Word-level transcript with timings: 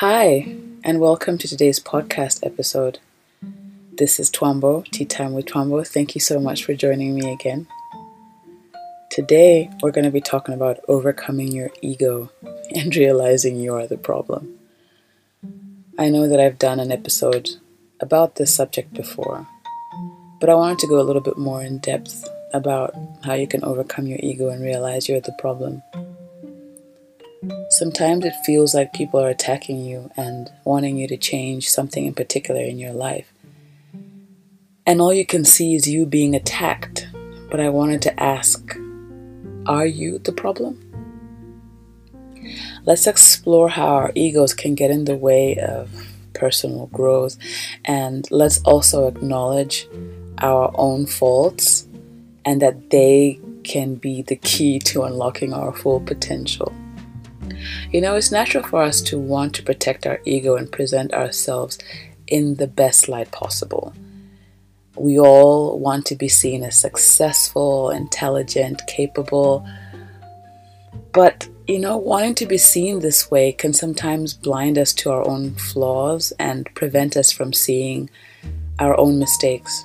Hi, 0.00 0.56
and 0.82 0.98
welcome 0.98 1.36
to 1.36 1.46
today's 1.46 1.78
podcast 1.78 2.42
episode. 2.42 3.00
This 3.92 4.18
is 4.18 4.30
Twambo, 4.30 4.90
Tea 4.90 5.04
Time 5.04 5.34
with 5.34 5.44
Twambo. 5.44 5.86
Thank 5.86 6.14
you 6.14 6.22
so 6.22 6.40
much 6.40 6.64
for 6.64 6.72
joining 6.72 7.14
me 7.14 7.30
again. 7.30 7.66
Today, 9.10 9.68
we're 9.82 9.90
going 9.90 10.06
to 10.06 10.10
be 10.10 10.22
talking 10.22 10.54
about 10.54 10.80
overcoming 10.88 11.52
your 11.52 11.68
ego 11.82 12.30
and 12.74 12.96
realizing 12.96 13.56
you 13.56 13.74
are 13.74 13.86
the 13.86 13.98
problem. 13.98 14.58
I 15.98 16.08
know 16.08 16.26
that 16.28 16.40
I've 16.40 16.58
done 16.58 16.80
an 16.80 16.90
episode 16.90 17.50
about 18.00 18.36
this 18.36 18.54
subject 18.54 18.94
before, 18.94 19.46
but 20.40 20.48
I 20.48 20.54
wanted 20.54 20.78
to 20.78 20.88
go 20.88 20.98
a 20.98 21.04
little 21.04 21.20
bit 21.20 21.36
more 21.36 21.62
in 21.62 21.76
depth 21.76 22.26
about 22.54 22.94
how 23.22 23.34
you 23.34 23.46
can 23.46 23.62
overcome 23.62 24.06
your 24.06 24.20
ego 24.22 24.48
and 24.48 24.62
realize 24.62 25.10
you're 25.10 25.20
the 25.20 25.36
problem. 25.38 25.82
Sometimes 27.80 28.26
it 28.26 28.34
feels 28.44 28.74
like 28.74 28.92
people 28.92 29.18
are 29.20 29.30
attacking 29.30 29.80
you 29.80 30.10
and 30.14 30.52
wanting 30.64 30.98
you 30.98 31.08
to 31.08 31.16
change 31.16 31.70
something 31.70 32.04
in 32.04 32.12
particular 32.12 32.60
in 32.60 32.78
your 32.78 32.92
life. 32.92 33.32
And 34.84 35.00
all 35.00 35.14
you 35.14 35.24
can 35.24 35.46
see 35.46 35.74
is 35.74 35.88
you 35.88 36.04
being 36.04 36.34
attacked. 36.34 37.08
But 37.50 37.58
I 37.58 37.70
wanted 37.70 38.02
to 38.02 38.22
ask 38.22 38.76
are 39.64 39.86
you 39.86 40.18
the 40.18 40.30
problem? 40.30 40.78
Let's 42.84 43.06
explore 43.06 43.70
how 43.70 43.86
our 43.86 44.12
egos 44.14 44.52
can 44.52 44.74
get 44.74 44.90
in 44.90 45.06
the 45.06 45.16
way 45.16 45.56
of 45.56 46.06
personal 46.34 46.88
growth 46.88 47.38
and 47.86 48.30
let's 48.30 48.60
also 48.64 49.08
acknowledge 49.08 49.88
our 50.36 50.70
own 50.74 51.06
faults 51.06 51.88
and 52.44 52.60
that 52.60 52.90
they 52.90 53.40
can 53.64 53.94
be 53.94 54.20
the 54.20 54.36
key 54.36 54.78
to 54.80 55.04
unlocking 55.04 55.54
our 55.54 55.72
full 55.72 56.00
potential. 56.00 56.74
You 57.90 58.00
know, 58.00 58.14
it's 58.16 58.32
natural 58.32 58.64
for 58.64 58.82
us 58.82 59.00
to 59.02 59.18
want 59.18 59.54
to 59.54 59.62
protect 59.62 60.06
our 60.06 60.20
ego 60.24 60.56
and 60.56 60.70
present 60.70 61.12
ourselves 61.12 61.78
in 62.26 62.54
the 62.54 62.66
best 62.66 63.08
light 63.08 63.30
possible. 63.30 63.92
We 64.96 65.18
all 65.18 65.78
want 65.78 66.06
to 66.06 66.16
be 66.16 66.28
seen 66.28 66.62
as 66.62 66.76
successful, 66.76 67.90
intelligent, 67.90 68.82
capable. 68.86 69.66
But, 71.12 71.48
you 71.66 71.78
know, 71.78 71.96
wanting 71.96 72.34
to 72.36 72.46
be 72.46 72.58
seen 72.58 73.00
this 73.00 73.30
way 73.30 73.52
can 73.52 73.72
sometimes 73.72 74.34
blind 74.34 74.78
us 74.78 74.92
to 74.94 75.10
our 75.10 75.26
own 75.26 75.54
flaws 75.54 76.32
and 76.38 76.68
prevent 76.74 77.16
us 77.16 77.32
from 77.32 77.52
seeing 77.52 78.10
our 78.78 78.98
own 78.98 79.18
mistakes. 79.18 79.84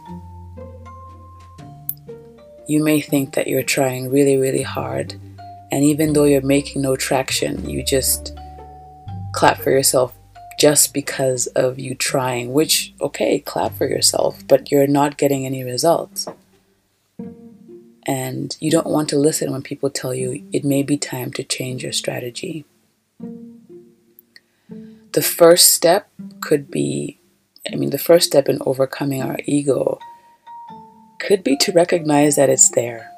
You 2.67 2.83
may 2.83 2.99
think 2.99 3.35
that 3.35 3.47
you're 3.47 3.63
trying 3.63 4.09
really, 4.09 4.37
really 4.37 4.63
hard 4.63 5.15
and 5.71 5.83
even 5.83 6.13
though 6.13 6.25
you're 6.25 6.41
making 6.41 6.81
no 6.81 6.95
traction, 6.95 7.69
you 7.69 7.83
just 7.83 8.37
clap 9.33 9.57
for 9.57 9.71
yourself 9.71 10.17
just 10.59 10.93
because 10.93 11.47
of 11.47 11.79
you 11.79 11.95
trying, 11.95 12.53
which, 12.53 12.93
okay, 13.01 13.39
clap 13.39 13.73
for 13.73 13.87
yourself, 13.87 14.41
but 14.47 14.71
you're 14.71 14.87
not 14.87 15.17
getting 15.17 15.45
any 15.45 15.63
results. 15.63 16.27
And 18.07 18.55
you 18.59 18.71
don't 18.71 18.87
want 18.87 19.09
to 19.09 19.19
listen 19.19 19.51
when 19.51 19.63
people 19.63 19.89
tell 19.89 20.13
you 20.13 20.45
it 20.53 20.63
may 20.63 20.83
be 20.83 20.97
time 20.97 21.33
to 21.33 21.43
change 21.43 21.83
your 21.83 21.91
strategy. 21.91 22.65
The 25.11 25.21
first 25.21 25.73
step 25.73 26.09
could 26.39 26.69
be, 26.69 27.19
I 27.71 27.75
mean, 27.75 27.89
the 27.89 27.97
first 27.97 28.27
step 28.27 28.47
in 28.47 28.59
overcoming 28.65 29.23
our 29.23 29.37
ego 29.45 29.99
could 31.19 31.43
be 31.43 31.57
to 31.57 31.71
recognize 31.71 32.35
that 32.35 32.49
it's 32.49 32.69
there 32.69 33.09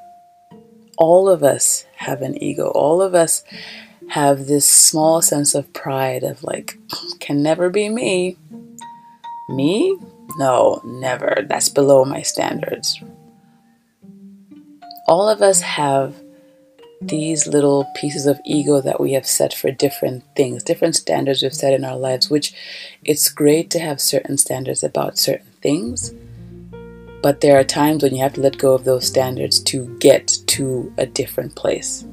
all 0.97 1.29
of 1.29 1.43
us 1.43 1.85
have 1.95 2.21
an 2.21 2.41
ego. 2.41 2.69
All 2.69 3.01
of 3.01 3.15
us 3.15 3.43
have 4.09 4.47
this 4.47 4.67
small 4.67 5.21
sense 5.21 5.53
of 5.53 5.71
pride 5.73 6.23
of 6.23 6.43
like, 6.43 6.77
can 7.19 7.43
never 7.43 7.69
be 7.69 7.89
me. 7.89 8.37
Me? 9.49 9.97
No, 10.37 10.81
never. 10.85 11.45
That's 11.47 11.69
below 11.69 12.05
my 12.05 12.21
standards. 12.21 13.01
All 15.07 15.29
of 15.29 15.41
us 15.41 15.61
have 15.61 16.15
these 16.99 17.47
little 17.47 17.85
pieces 17.95 18.25
of 18.25 18.39
ego 18.43 18.81
that 18.81 18.99
we 18.99 19.13
have 19.13 19.25
set 19.25 19.53
for 19.53 19.71
different 19.71 20.23
things, 20.35 20.63
different 20.63 20.95
standards 20.95 21.43
we've 21.43 21.53
set 21.53 21.73
in 21.73 21.85
our 21.85 21.95
lives, 21.95 22.29
which 22.29 22.53
it's 23.03 23.29
great 23.29 23.69
to 23.69 23.79
have 23.79 24.01
certain 24.01 24.37
standards 24.37 24.83
about 24.83 25.17
certain 25.17 25.51
things 25.61 26.13
but 27.21 27.41
there 27.41 27.59
are 27.59 27.63
times 27.63 28.03
when 28.03 28.15
you 28.15 28.21
have 28.21 28.33
to 28.33 28.41
let 28.41 28.57
go 28.57 28.73
of 28.73 28.83
those 28.83 29.07
standards 29.07 29.59
to 29.59 29.85
get 29.99 30.27
to 30.47 30.93
a 30.97 31.05
different 31.05 31.55
place. 31.55 32.05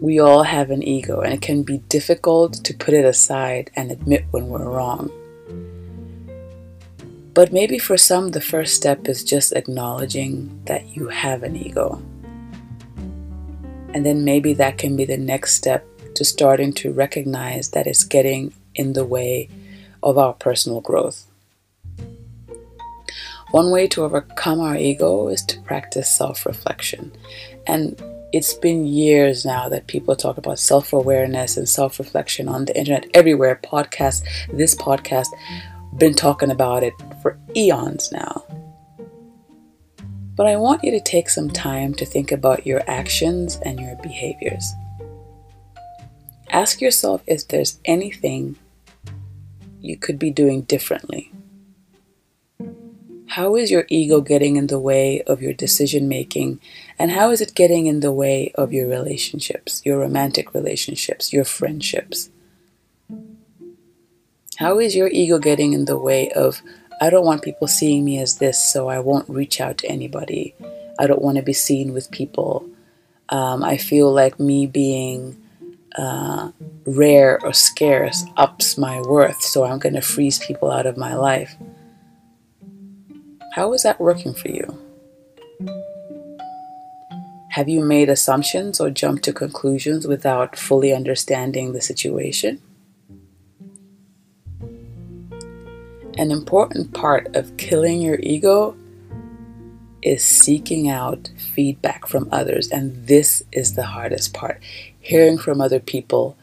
We 0.00 0.18
all 0.18 0.42
have 0.42 0.70
an 0.70 0.82
ego, 0.82 1.20
and 1.20 1.32
it 1.32 1.40
can 1.40 1.62
be 1.62 1.78
difficult 1.88 2.54
to 2.64 2.74
put 2.74 2.94
it 2.94 3.04
aside 3.04 3.70
and 3.76 3.90
admit 3.90 4.24
when 4.30 4.48
we're 4.48 4.68
wrong. 4.68 5.10
But 7.32 7.52
maybe 7.52 7.78
for 7.78 7.96
some, 7.96 8.30
the 8.30 8.40
first 8.40 8.74
step 8.76 9.08
is 9.08 9.24
just 9.24 9.52
acknowledging 9.52 10.62
that 10.66 10.96
you 10.96 11.08
have 11.08 11.42
an 11.42 11.56
ego. 11.56 12.02
And 13.92 14.04
then 14.04 14.24
maybe 14.24 14.54
that 14.54 14.78
can 14.78 14.96
be 14.96 15.04
the 15.04 15.16
next 15.16 15.54
step 15.54 15.86
to 16.14 16.24
starting 16.24 16.72
to 16.74 16.92
recognize 16.92 17.70
that 17.70 17.86
it's 17.86 18.04
getting 18.04 18.52
in 18.74 18.92
the 18.92 19.04
way 19.04 19.48
of 20.02 20.18
our 20.18 20.32
personal 20.32 20.80
growth. 20.80 21.26
One 23.54 23.70
way 23.70 23.86
to 23.86 24.02
overcome 24.02 24.58
our 24.58 24.76
ego 24.76 25.28
is 25.28 25.44
to 25.44 25.60
practice 25.60 26.10
self 26.10 26.44
reflection. 26.44 27.12
And 27.68 28.02
it's 28.32 28.52
been 28.52 28.84
years 28.84 29.44
now 29.44 29.68
that 29.68 29.86
people 29.86 30.16
talk 30.16 30.38
about 30.38 30.58
self 30.58 30.92
awareness 30.92 31.56
and 31.56 31.68
self 31.68 32.00
reflection 32.00 32.48
on 32.48 32.64
the 32.64 32.76
internet, 32.76 33.06
everywhere. 33.14 33.60
Podcast, 33.62 34.24
this 34.52 34.74
podcast, 34.74 35.28
been 35.98 36.14
talking 36.14 36.50
about 36.50 36.82
it 36.82 36.94
for 37.22 37.38
eons 37.54 38.10
now. 38.10 38.44
But 40.34 40.48
I 40.48 40.56
want 40.56 40.82
you 40.82 40.90
to 40.90 41.00
take 41.00 41.30
some 41.30 41.48
time 41.48 41.94
to 41.94 42.04
think 42.04 42.32
about 42.32 42.66
your 42.66 42.82
actions 42.88 43.60
and 43.62 43.78
your 43.78 43.94
behaviors. 44.02 44.68
Ask 46.50 46.80
yourself 46.80 47.22
if 47.28 47.46
there's 47.46 47.78
anything 47.84 48.56
you 49.80 49.96
could 49.96 50.18
be 50.18 50.32
doing 50.32 50.62
differently. 50.62 51.30
How 53.34 53.56
is 53.56 53.68
your 53.68 53.84
ego 53.88 54.20
getting 54.20 54.54
in 54.54 54.68
the 54.68 54.78
way 54.78 55.20
of 55.22 55.42
your 55.42 55.52
decision 55.52 56.06
making? 56.06 56.60
And 57.00 57.10
how 57.10 57.32
is 57.32 57.40
it 57.40 57.56
getting 57.56 57.86
in 57.86 57.98
the 57.98 58.12
way 58.12 58.52
of 58.54 58.72
your 58.72 58.86
relationships, 58.86 59.82
your 59.84 59.98
romantic 59.98 60.54
relationships, 60.54 61.32
your 61.32 61.44
friendships? 61.44 62.30
How 64.58 64.78
is 64.78 64.94
your 64.94 65.08
ego 65.08 65.40
getting 65.40 65.72
in 65.72 65.86
the 65.86 65.98
way 65.98 66.30
of, 66.30 66.62
I 67.00 67.10
don't 67.10 67.26
want 67.26 67.42
people 67.42 67.66
seeing 67.66 68.04
me 68.04 68.20
as 68.20 68.38
this, 68.38 68.62
so 68.62 68.86
I 68.86 69.00
won't 69.00 69.28
reach 69.28 69.60
out 69.60 69.78
to 69.78 69.88
anybody. 69.88 70.54
I 71.00 71.08
don't 71.08 71.20
want 71.20 71.36
to 71.36 71.42
be 71.42 71.52
seen 71.52 71.92
with 71.92 72.12
people. 72.12 72.70
Um, 73.30 73.64
I 73.64 73.78
feel 73.78 74.12
like 74.12 74.38
me 74.38 74.68
being 74.68 75.42
uh, 75.98 76.52
rare 76.86 77.42
or 77.42 77.52
scarce 77.52 78.24
ups 78.36 78.78
my 78.78 79.00
worth, 79.00 79.42
so 79.42 79.64
I'm 79.64 79.80
going 79.80 79.96
to 79.96 80.02
freeze 80.02 80.38
people 80.38 80.70
out 80.70 80.86
of 80.86 80.96
my 80.96 81.16
life. 81.16 81.56
How 83.54 83.72
is 83.72 83.84
that 83.84 84.00
working 84.00 84.34
for 84.34 84.48
you? 84.48 84.66
Have 87.50 87.68
you 87.68 87.84
made 87.84 88.08
assumptions 88.08 88.80
or 88.80 88.90
jumped 88.90 89.22
to 89.26 89.32
conclusions 89.32 90.08
without 90.08 90.56
fully 90.56 90.92
understanding 90.92 91.72
the 91.72 91.80
situation? 91.80 92.60
An 96.18 96.32
important 96.32 96.94
part 96.94 97.36
of 97.36 97.56
killing 97.56 98.02
your 98.02 98.18
ego 98.24 98.76
is 100.02 100.24
seeking 100.24 100.88
out 100.88 101.30
feedback 101.54 102.08
from 102.08 102.28
others. 102.32 102.68
And 102.72 103.06
this 103.06 103.44
is 103.52 103.76
the 103.76 103.84
hardest 103.84 104.34
part 104.34 104.60
hearing 104.98 105.38
from 105.38 105.60
other 105.60 105.78
people 105.78 106.36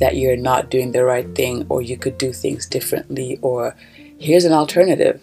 that 0.00 0.16
you're 0.16 0.34
not 0.34 0.70
doing 0.70 0.92
the 0.92 1.04
right 1.04 1.34
thing 1.34 1.66
or 1.68 1.82
you 1.82 1.98
could 1.98 2.16
do 2.16 2.32
things 2.32 2.64
differently, 2.64 3.38
or 3.42 3.76
here's 4.16 4.46
an 4.46 4.54
alternative. 4.54 5.20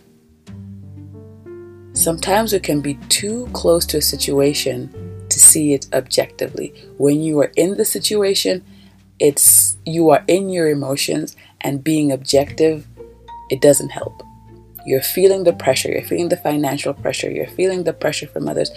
Sometimes 1.93 2.53
we 2.53 2.59
can 2.59 2.81
be 2.81 2.95
too 3.09 3.49
close 3.53 3.85
to 3.88 3.97
a 3.97 4.01
situation 4.01 4.89
to 5.29 5.39
see 5.39 5.73
it 5.73 5.88
objectively. 5.93 6.73
When 6.97 7.21
you 7.21 7.39
are 7.39 7.51
in 7.55 7.77
the 7.77 7.85
situation, 7.85 8.63
it's 9.19 9.77
you 9.85 10.09
are 10.09 10.23
in 10.27 10.49
your 10.49 10.69
emotions 10.69 11.35
and 11.61 11.83
being 11.83 12.11
objective, 12.11 12.88
it 13.49 13.61
doesn't 13.61 13.89
help. 13.89 14.23
You're 14.85 15.01
feeling 15.01 15.43
the 15.43 15.53
pressure, 15.53 15.91
you're 15.91 16.01
feeling 16.01 16.29
the 16.29 16.38
financial 16.38 16.93
pressure, 16.93 17.29
you're 17.29 17.45
feeling 17.45 17.83
the 17.83 17.94
pressure 17.94 18.27
from 18.27 18.47
others, 18.47 18.71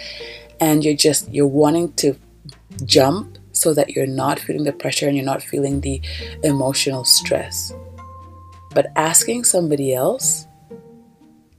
and 0.60 0.84
you're 0.84 0.96
just 0.96 1.32
you're 1.32 1.46
wanting 1.46 1.93
to 1.94 2.17
jump 2.84 3.38
so 3.52 3.72
that 3.72 3.90
you're 3.90 4.06
not 4.06 4.38
feeling 4.38 4.64
the 4.64 4.72
pressure 4.72 5.06
and 5.06 5.17
you're 5.17 5.25
not 5.25 5.43
feeling 5.43 5.81
the 5.81 6.00
emotional 6.43 7.05
stress. 7.05 7.72
But 8.75 8.88
asking 8.96 9.44
somebody 9.44 9.94
else 9.94 10.46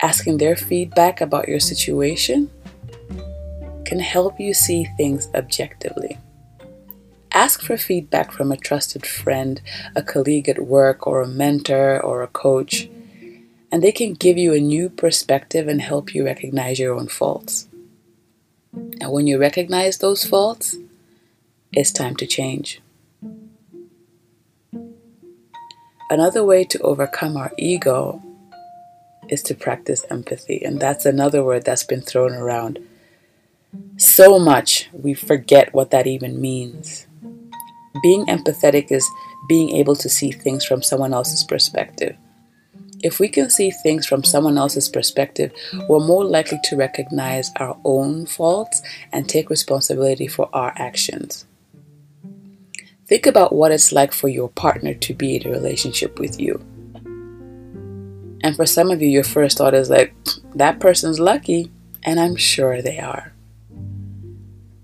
asking 0.01 0.37
their 0.37 0.55
feedback 0.55 1.21
about 1.21 1.47
your 1.47 1.59
situation 1.59 2.49
can 3.85 3.99
help 3.99 4.39
you 4.39 4.53
see 4.53 4.85
things 4.97 5.29
objectively. 5.33 6.17
Ask 7.31 7.61
for 7.61 7.77
feedback 7.77 8.31
from 8.31 8.51
a 8.51 8.57
trusted 8.57 9.05
friend, 9.05 9.61
a 9.95 10.01
colleague 10.01 10.49
at 10.49 10.65
work, 10.65 11.05
or 11.05 11.21
a 11.21 11.27
mentor 11.27 12.01
or 12.01 12.23
a 12.23 12.27
coach, 12.27 12.89
and 13.71 13.83
they 13.83 13.91
can 13.91 14.13
give 14.13 14.37
you 14.37 14.53
a 14.53 14.59
new 14.59 14.89
perspective 14.89 15.67
and 15.67 15.81
help 15.81 16.15
you 16.15 16.25
recognize 16.25 16.79
your 16.79 16.95
own 16.95 17.07
faults. 17.07 17.67
And 18.73 19.11
when 19.11 19.27
you 19.27 19.37
recognize 19.37 19.97
those 19.97 20.25
faults, 20.25 20.77
it's 21.73 21.91
time 21.91 22.15
to 22.17 22.25
change. 22.25 22.81
Another 26.09 26.43
way 26.43 26.63
to 26.65 26.79
overcome 26.79 27.35
our 27.35 27.51
ego 27.57 28.21
is 29.29 29.41
to 29.43 29.55
practice 29.55 30.05
empathy, 30.09 30.63
and 30.63 30.79
that's 30.79 31.05
another 31.05 31.43
word 31.43 31.65
that's 31.65 31.83
been 31.83 32.01
thrown 32.01 32.33
around 32.33 32.79
so 33.97 34.39
much 34.39 34.89
we 34.93 35.13
forget 35.13 35.73
what 35.73 35.91
that 35.91 36.07
even 36.07 36.39
means. 36.39 37.07
Being 38.01 38.25
empathetic 38.25 38.91
is 38.91 39.07
being 39.47 39.71
able 39.71 39.95
to 39.95 40.09
see 40.09 40.31
things 40.31 40.65
from 40.65 40.81
someone 40.81 41.13
else's 41.13 41.43
perspective. 41.43 42.15
If 43.03 43.19
we 43.19 43.29
can 43.29 43.49
see 43.49 43.71
things 43.71 44.05
from 44.05 44.23
someone 44.23 44.57
else's 44.57 44.89
perspective, 44.89 45.53
we're 45.87 46.05
more 46.05 46.25
likely 46.25 46.59
to 46.65 46.75
recognize 46.75 47.51
our 47.57 47.77
own 47.85 48.25
faults 48.25 48.81
and 49.11 49.29
take 49.29 49.49
responsibility 49.49 50.27
for 50.27 50.49
our 50.53 50.73
actions. 50.75 51.45
Think 53.05 53.27
about 53.27 53.53
what 53.53 53.71
it's 53.71 53.91
like 53.91 54.11
for 54.11 54.27
your 54.27 54.49
partner 54.49 54.93
to 54.95 55.13
be 55.13 55.35
in 55.35 55.47
a 55.47 55.51
relationship 55.51 56.17
with 56.17 56.39
you. 56.39 56.65
And 58.41 58.55
for 58.55 58.65
some 58.65 58.91
of 58.91 59.01
you, 59.01 59.07
your 59.07 59.23
first 59.23 59.57
thought 59.57 59.73
is 59.73 59.89
like, 59.89 60.13
that 60.53 60.79
person's 60.79 61.19
lucky, 61.19 61.71
and 62.03 62.19
I'm 62.19 62.35
sure 62.35 62.81
they 62.81 62.99
are. 62.99 63.33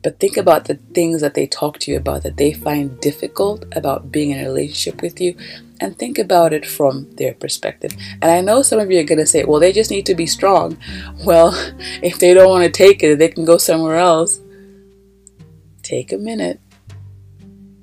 But 0.04 0.20
think 0.20 0.36
about 0.36 0.66
the 0.66 0.76
things 0.96 1.22
that 1.22 1.36
they 1.36 1.46
talk 1.46 1.78
to 1.80 1.92
you 1.92 1.98
about 1.98 2.24
that 2.24 2.38
they 2.38 2.54
find 2.54 3.00
difficult 3.02 3.66
about 3.76 4.12
being 4.12 4.32
in 4.32 4.40
a 4.40 4.48
relationship 4.48 5.02
with 5.02 5.22
you 5.22 5.36
and 5.80 5.98
think 5.98 6.18
about 6.18 6.54
it 6.54 6.66
from 6.66 7.10
their 7.16 7.36
perspective. 7.36 7.92
And 8.22 8.32
I 8.32 8.42
know 8.42 8.64
some 8.64 8.80
of 8.80 8.90
you 8.90 9.00
are 9.00 9.04
going 9.04 9.20
to 9.20 9.28
say, 9.28 9.44
well, 9.44 9.60
they 9.60 9.72
just 9.72 9.92
need 9.92 10.06
to 10.08 10.16
be 10.16 10.26
strong. 10.26 10.78
Well, 11.24 11.54
if 12.02 12.18
they 12.18 12.34
don't 12.34 12.50
want 12.50 12.66
to 12.66 12.72
take 12.72 13.04
it, 13.04 13.20
they 13.20 13.28
can 13.28 13.46
go 13.46 13.58
somewhere 13.58 13.98
else. 13.98 14.40
Take 15.84 16.12
a 16.12 16.18
minute 16.18 16.60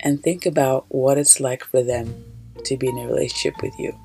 and 0.01 0.21
think 0.21 0.45
about 0.45 0.87
what 0.89 1.19
it's 1.19 1.41
like 1.41 1.63
for 1.63 1.83
them 1.83 2.25
to 2.65 2.77
be 2.77 2.89
in 2.89 2.99
a 2.99 3.07
relationship 3.07 3.63
with 3.63 3.79
you. 3.79 3.97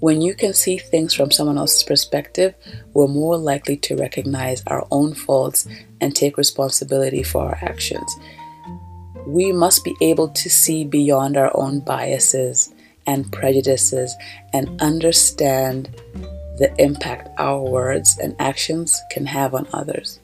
When 0.00 0.20
you 0.20 0.34
can 0.34 0.54
see 0.54 0.78
things 0.78 1.12
from 1.12 1.32
someone 1.32 1.58
else's 1.58 1.82
perspective, 1.82 2.54
we're 2.94 3.08
more 3.08 3.36
likely 3.36 3.76
to 3.78 3.96
recognize 3.96 4.62
our 4.68 4.86
own 4.92 5.12
faults 5.12 5.66
and 6.00 6.14
take 6.14 6.36
responsibility 6.36 7.24
for 7.24 7.42
our 7.42 7.58
actions. 7.60 8.14
We 9.26 9.50
must 9.50 9.84
be 9.84 9.96
able 10.00 10.28
to 10.28 10.48
see 10.48 10.84
beyond 10.84 11.36
our 11.36 11.50
own 11.54 11.80
biases 11.80 12.72
and 13.08 13.30
prejudices 13.32 14.14
and 14.52 14.80
understand 14.80 15.88
the 16.58 16.72
impact 16.78 17.30
our 17.36 17.60
words 17.60 18.18
and 18.18 18.36
actions 18.38 19.00
can 19.10 19.26
have 19.26 19.52
on 19.52 19.66
others. 19.72 20.20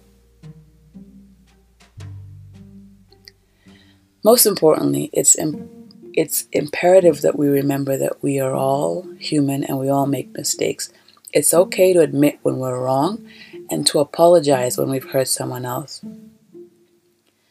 Most 4.23 4.47
importantly, 4.47 5.11
it's 5.13 5.35
important 5.35 5.84
it's 6.17 6.47
imperative 6.53 7.23
that 7.23 7.37
we 7.37 7.49
remember 7.49 7.97
that 7.97 8.23
we 8.23 8.39
are 8.41 8.55
all 8.55 9.07
human 9.19 9.65
and 9.65 9.79
we 9.79 9.89
all 9.89 10.07
make 10.07 10.37
mistakes. 10.37 10.91
It's 11.33 11.53
okay 11.53 11.93
to 11.93 12.01
admit 12.01 12.39
when 12.43 12.59
we're 12.59 12.81
wrong 12.81 13.29
and 13.71 13.87
to 13.89 13.99
apologize 13.99 14.79
when 14.79 14.91
we've 14.91 15.11
hurt 15.11 15.29
someone 15.29 15.65
else. 15.65 16.05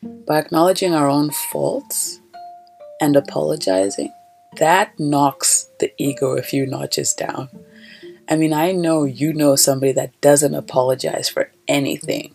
By 0.02 0.40
acknowledging 0.40 0.94
our 0.94 1.10
own 1.10 1.32
faults 1.32 2.22
and 3.02 3.16
apologizing, 3.16 4.14
that 4.58 4.98
knocks 4.98 5.70
the 5.80 5.92
ego 5.98 6.38
a 6.38 6.42
few 6.42 6.66
notches 6.66 7.14
down. 7.14 7.50
I 8.30 8.38
mean, 8.38 8.54
I 8.54 8.72
know 8.72 9.04
you 9.04 9.34
know 9.34 9.58
somebody 9.58 9.92
that 9.94 10.20
doesn't 10.22 10.56
apologize 10.56 11.28
for 11.28 11.52
anything. 11.68 12.34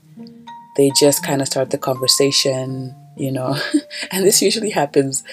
They 0.77 0.91
just 1.01 1.25
kind 1.25 1.41
of 1.41 1.49
start 1.49 1.71
the 1.71 1.79
conversation, 1.79 2.95
you 3.19 3.33
know, 3.33 3.57
and 4.11 4.25
this 4.25 4.41
usually 4.43 4.71
happens 4.71 5.25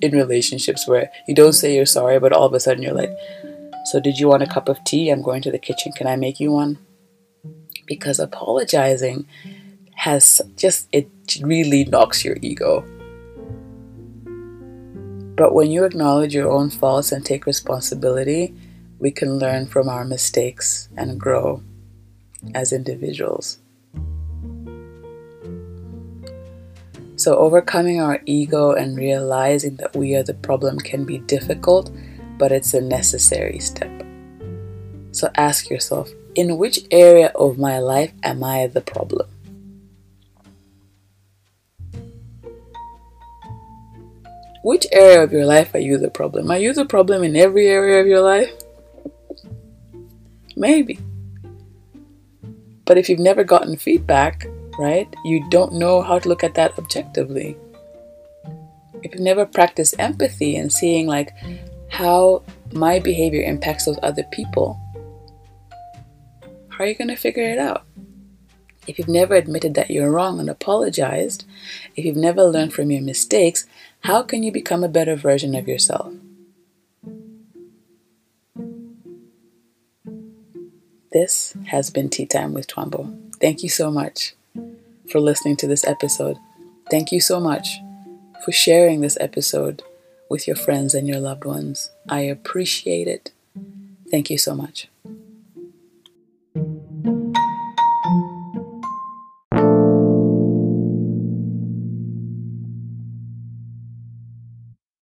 in 0.00 0.12
relationships 0.12 0.88
where 0.88 1.10
you 1.28 1.34
don't 1.34 1.52
say 1.52 1.74
you're 1.74 1.86
sorry, 1.86 2.18
but 2.18 2.32
all 2.32 2.46
of 2.46 2.54
a 2.54 2.60
sudden 2.60 2.82
you're 2.82 2.94
like, 2.94 3.12
So, 3.86 4.00
did 4.00 4.18
you 4.18 4.28
want 4.28 4.42
a 4.42 4.46
cup 4.46 4.68
of 4.68 4.82
tea? 4.84 5.10
I'm 5.10 5.22
going 5.22 5.42
to 5.42 5.50
the 5.50 5.58
kitchen. 5.58 5.92
Can 5.92 6.06
I 6.06 6.16
make 6.16 6.40
you 6.40 6.52
one? 6.52 6.78
Because 7.86 8.18
apologizing 8.18 9.26
has 9.96 10.40
just, 10.56 10.88
it 10.90 11.08
really 11.42 11.84
knocks 11.84 12.24
your 12.24 12.36
ego. 12.40 12.84
But 15.36 15.52
when 15.52 15.70
you 15.70 15.84
acknowledge 15.84 16.34
your 16.34 16.50
own 16.50 16.70
faults 16.70 17.12
and 17.12 17.24
take 17.24 17.44
responsibility, 17.44 18.54
we 18.98 19.10
can 19.10 19.38
learn 19.38 19.66
from 19.66 19.88
our 19.88 20.04
mistakes 20.04 20.88
and 20.96 21.18
grow 21.18 21.62
as 22.54 22.72
individuals. 22.72 23.58
So, 27.24 27.38
overcoming 27.38 28.02
our 28.02 28.20
ego 28.26 28.72
and 28.72 28.98
realizing 28.98 29.76
that 29.76 29.96
we 29.96 30.14
are 30.14 30.22
the 30.22 30.34
problem 30.34 30.78
can 30.78 31.06
be 31.06 31.20
difficult, 31.20 31.90
but 32.36 32.52
it's 32.52 32.74
a 32.74 32.82
necessary 32.82 33.60
step. 33.60 33.90
So, 35.12 35.30
ask 35.34 35.70
yourself 35.70 36.10
in 36.34 36.58
which 36.58 36.80
area 36.90 37.28
of 37.34 37.56
my 37.56 37.78
life 37.78 38.12
am 38.22 38.44
I 38.44 38.66
the 38.66 38.82
problem? 38.82 39.26
Which 44.62 44.86
area 44.92 45.22
of 45.22 45.32
your 45.32 45.46
life 45.46 45.74
are 45.74 45.80
you 45.80 45.96
the 45.96 46.10
problem? 46.10 46.50
Are 46.50 46.58
you 46.58 46.74
the 46.74 46.84
problem 46.84 47.24
in 47.24 47.36
every 47.36 47.68
area 47.68 48.02
of 48.02 48.06
your 48.06 48.20
life? 48.20 48.52
Maybe. 50.56 50.98
But 52.84 52.98
if 52.98 53.08
you've 53.08 53.18
never 53.18 53.44
gotten 53.44 53.78
feedback, 53.78 54.46
right? 54.78 55.12
You 55.24 55.48
don't 55.50 55.74
know 55.74 56.02
how 56.02 56.18
to 56.18 56.28
look 56.28 56.44
at 56.44 56.54
that 56.54 56.78
objectively. 56.78 57.56
If 59.02 59.12
you've 59.12 59.22
never 59.22 59.44
practiced 59.44 59.96
empathy 59.98 60.56
and 60.56 60.72
seeing 60.72 61.06
like 61.06 61.32
how 61.90 62.42
my 62.72 62.98
behavior 62.98 63.42
impacts 63.42 63.84
those 63.84 63.98
other 64.02 64.24
people, 64.32 64.80
how 66.70 66.84
are 66.84 66.86
you 66.86 66.94
going 66.94 67.08
to 67.08 67.16
figure 67.16 67.44
it 67.44 67.58
out? 67.58 67.84
If 68.86 68.98
you've 68.98 69.08
never 69.08 69.34
admitted 69.34 69.74
that 69.74 69.90
you're 69.90 70.10
wrong 70.10 70.40
and 70.40 70.50
apologized, 70.50 71.44
if 71.96 72.04
you've 72.04 72.16
never 72.16 72.42
learned 72.42 72.74
from 72.74 72.90
your 72.90 73.02
mistakes, 73.02 73.66
how 74.00 74.22
can 74.22 74.42
you 74.42 74.52
become 74.52 74.84
a 74.84 74.88
better 74.88 75.16
version 75.16 75.54
of 75.54 75.68
yourself? 75.68 76.12
This 81.12 81.54
has 81.66 81.90
been 81.90 82.10
Tea 82.10 82.26
Time 82.26 82.52
with 82.52 82.66
Twambo. 82.66 83.32
Thank 83.40 83.62
you 83.62 83.68
so 83.68 83.90
much 83.90 84.34
for 85.10 85.20
listening 85.20 85.56
to 85.56 85.66
this 85.66 85.86
episode. 85.86 86.36
Thank 86.90 87.12
you 87.12 87.20
so 87.20 87.40
much 87.40 87.78
for 88.44 88.52
sharing 88.52 89.00
this 89.00 89.16
episode 89.20 89.82
with 90.28 90.46
your 90.46 90.56
friends 90.56 90.94
and 90.94 91.08
your 91.08 91.20
loved 91.20 91.44
ones. 91.44 91.90
I 92.08 92.20
appreciate 92.20 93.08
it. 93.08 93.30
Thank 94.10 94.30
you 94.30 94.38
so 94.38 94.54
much. 94.54 94.88